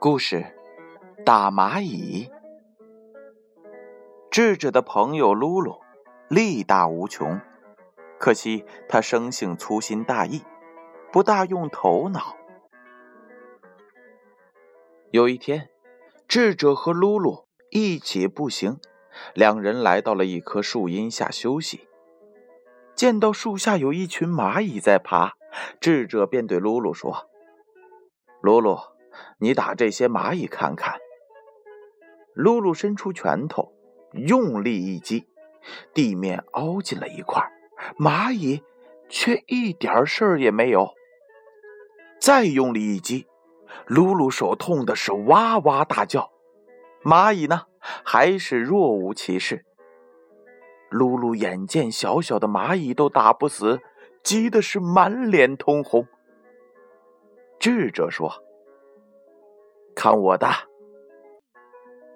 [0.00, 0.46] 故事：
[1.26, 2.30] 打蚂蚁。
[4.30, 5.80] 智者的朋友露露，
[6.28, 7.40] 力大无穷，
[8.16, 10.44] 可惜他生性粗心大意，
[11.10, 12.36] 不大用头脑。
[15.10, 15.68] 有一天，
[16.28, 18.78] 智者和露露一起步行，
[19.34, 21.88] 两人来到了一棵树荫下休息。
[22.94, 25.32] 见到树下有一群蚂蚁在爬，
[25.80, 27.28] 智者便对露露说
[28.40, 28.78] ：“露露。”
[29.38, 30.98] 你打这些蚂蚁看看。
[32.34, 33.72] 露露伸出拳头，
[34.12, 35.26] 用力一击，
[35.92, 37.42] 地面凹进了一块，
[37.98, 38.62] 蚂蚁
[39.08, 40.94] 却一点事儿也没有。
[42.20, 43.26] 再用力一击，
[43.86, 46.30] 露露手痛的是哇哇大叫，
[47.02, 47.66] 蚂蚁呢
[48.04, 49.64] 还是若无其事。
[50.90, 53.80] 露露眼见小小的蚂蚁都打不死，
[54.22, 56.06] 急的是满脸通红。
[57.58, 58.44] 智者说。
[59.98, 60.48] 看我的！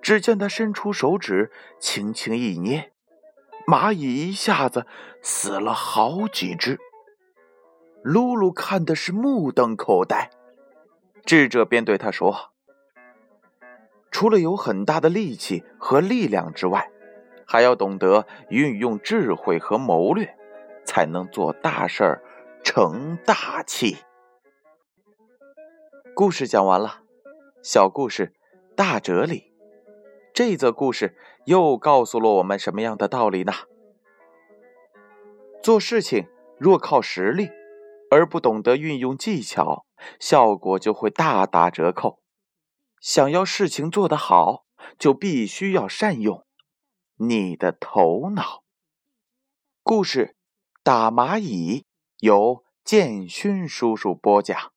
[0.00, 2.90] 只见他伸出手指，轻轻一捏，
[3.66, 4.86] 蚂蚁一下子
[5.20, 6.78] 死了好几只。
[8.02, 10.30] 露露看的是目瞪口呆，
[11.26, 12.54] 智者便对他说
[14.10, 16.90] ：“除了有很大的力气和力量之外，
[17.46, 20.34] 还要懂得运用智慧和谋略，
[20.86, 22.22] 才能做大事儿、
[22.64, 23.98] 成大器。”
[26.16, 27.02] 故事讲完了。
[27.68, 28.32] 小故事，
[28.76, 29.52] 大哲理。
[30.32, 33.52] 这则故事又告诉了我们什么样的道理呢？
[35.64, 36.28] 做事情
[36.60, 37.50] 若靠实力，
[38.08, 39.84] 而不懂得运用技巧，
[40.20, 42.20] 效果就会大打折扣。
[43.00, 44.64] 想要事情做得好，
[44.96, 46.46] 就必须要善用
[47.16, 48.62] 你的头脑。
[49.82, 50.36] 故事
[50.84, 51.80] 《打蚂蚁》
[52.20, 54.70] 由建勋叔叔播讲。